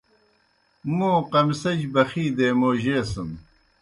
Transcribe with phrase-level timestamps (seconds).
[0.97, 3.29] مو قمصِجیْ بَخِی دے موجیسِن۔